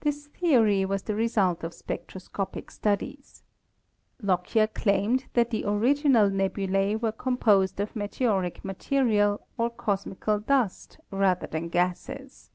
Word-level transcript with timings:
This 0.00 0.26
theory 0.26 0.84
was 0.84 1.04
the 1.04 1.14
result 1.14 1.62
of 1.62 1.72
spectroscopic 1.72 2.68
studies. 2.68 3.44
Lockyer 4.20 4.66
claimed 4.66 5.26
that 5.34 5.50
the 5.50 5.64
original 5.66 6.28
nebulae 6.28 6.96
were 6.96 7.12
composed 7.12 7.78
of 7.78 7.94
meteoric 7.94 8.64
material 8.64 9.46
or 9.56 9.70
cosmical 9.70 10.40
dust 10.40 10.98
rather 11.12 11.46
than 11.46 11.68
gases. 11.68 12.50